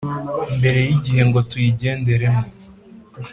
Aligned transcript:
mbere 0.57 0.79
y 0.87 0.91
igihe 0.97 1.19
u 1.23 1.27
ngo 1.29 1.39
tuyigenderemo 1.49 2.43